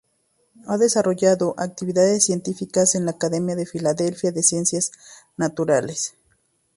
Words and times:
Ha 0.65 0.79
desarrollado 0.79 1.53
actividades 1.59 2.25
científicas 2.25 2.95
en 2.95 3.05
la 3.05 3.11
Academia 3.11 3.55
de 3.55 3.67
Filadelfia 3.67 4.31
de 4.31 4.41
Ciencias 4.41 4.91
Naturales. 5.37 6.15